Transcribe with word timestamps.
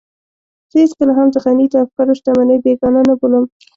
زه 0.69 0.75
هېڅکله 0.83 1.11
هم 1.17 1.27
د 1.31 1.35
غني 1.45 1.65
د 1.69 1.75
افکارو 1.85 2.17
شتمنۍ 2.19 2.57
بېګانه 2.63 3.01
نه 3.09 3.13
بولم. 3.19 3.43